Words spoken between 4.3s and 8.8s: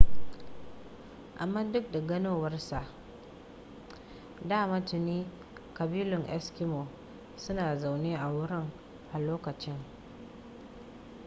dama tuni ƙabilun eskimo suna zaune a wurin